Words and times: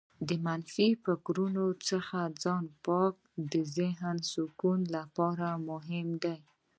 د 0.27 0.29
منفي 0.45 0.87
فکرونو 1.03 1.65
څخه 1.89 2.19
ځان 2.43 2.65
پاکول 2.85 3.41
د 3.53 3.55
ذهنې 3.77 4.23
سکون 4.33 4.79
لپاره 4.95 5.47
مهم 5.69 6.07
دي. 6.23 6.37